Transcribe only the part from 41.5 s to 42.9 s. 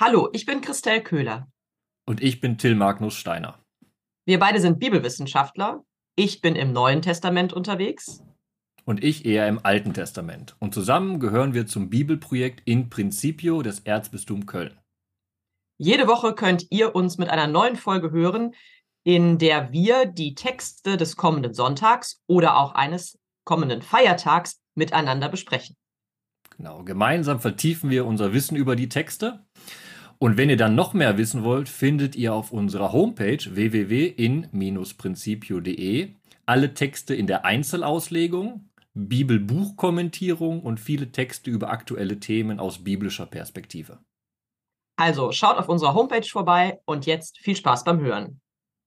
über aktuelle Themen aus